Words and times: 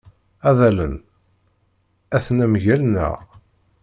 Adalen 0.49 0.93
aten-a 2.15 2.45
mgal-nneɣ. 2.53 3.13